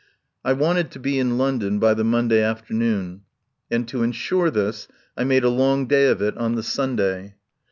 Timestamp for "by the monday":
1.77-2.41